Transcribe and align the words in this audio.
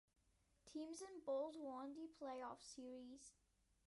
Teams 0.65 0.99
in 1.03 1.21
bold 1.23 1.55
won 1.59 1.93
the 1.93 2.09
playoff 2.19 2.59
series. 2.73 3.35